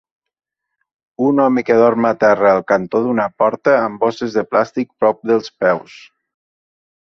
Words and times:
Un 1.25 1.41
home 1.43 1.63
que 1.67 1.75
dorm 1.81 2.07
a 2.11 2.13
terra 2.23 2.49
al 2.53 2.61
cantó 2.71 3.01
d'una 3.03 3.27
porta 3.43 3.77
amb 3.83 4.01
bosses 4.07 4.39
de 4.39 4.45
plàstic 4.55 4.91
prop 5.05 5.21
dels 5.33 5.53
peus. 5.67 6.01